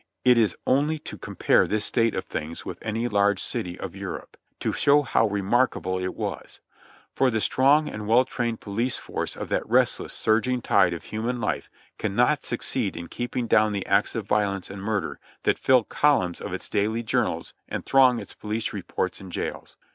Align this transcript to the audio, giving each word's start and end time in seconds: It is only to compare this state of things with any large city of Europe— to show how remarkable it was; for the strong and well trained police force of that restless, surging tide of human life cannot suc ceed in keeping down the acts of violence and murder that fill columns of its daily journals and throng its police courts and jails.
It 0.25 0.35
is 0.39 0.57
only 0.65 0.97
to 0.97 1.15
compare 1.15 1.67
this 1.67 1.85
state 1.85 2.15
of 2.15 2.25
things 2.25 2.65
with 2.65 2.79
any 2.81 3.07
large 3.07 3.39
city 3.39 3.79
of 3.79 3.95
Europe— 3.95 4.35
to 4.61 4.73
show 4.73 5.03
how 5.03 5.27
remarkable 5.27 5.99
it 5.99 6.15
was; 6.15 6.59
for 7.13 7.29
the 7.29 7.39
strong 7.39 7.87
and 7.87 8.07
well 8.07 8.25
trained 8.25 8.59
police 8.61 8.97
force 8.97 9.35
of 9.37 9.49
that 9.49 9.69
restless, 9.69 10.11
surging 10.11 10.59
tide 10.63 10.93
of 10.93 11.03
human 11.03 11.39
life 11.39 11.69
cannot 11.99 12.43
suc 12.43 12.61
ceed 12.61 12.95
in 12.95 13.09
keeping 13.09 13.45
down 13.45 13.73
the 13.73 13.85
acts 13.85 14.15
of 14.15 14.25
violence 14.27 14.71
and 14.71 14.81
murder 14.81 15.19
that 15.43 15.59
fill 15.59 15.83
columns 15.83 16.41
of 16.41 16.51
its 16.51 16.67
daily 16.67 17.03
journals 17.03 17.53
and 17.69 17.85
throng 17.85 18.17
its 18.17 18.33
police 18.33 18.71
courts 18.87 19.21
and 19.21 19.31
jails. 19.31 19.77